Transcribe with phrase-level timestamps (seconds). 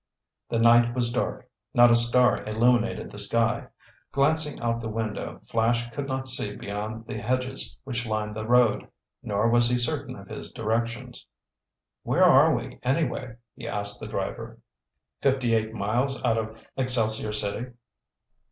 [0.49, 1.47] The night was dark.
[1.75, 3.67] Not a star illuminated the sky.
[4.11, 8.87] Glancing out the window, Flash could not see beyond the hedges which lined the road.
[9.21, 11.27] Nor was he certain of his directions.
[12.01, 14.57] "Where are we anyway?" he asked the driver.
[15.21, 17.67] "Fifty eight miles out of Excelsior City."